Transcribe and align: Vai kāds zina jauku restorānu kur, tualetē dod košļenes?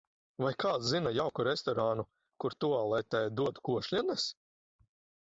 Vai 0.43 0.53
kāds 0.63 0.87
zina 0.93 1.11
jauku 1.17 1.45
restorānu 1.49 2.07
kur, 2.45 2.57
tualetē 2.67 3.25
dod 3.41 3.65
košļenes? 3.71 4.31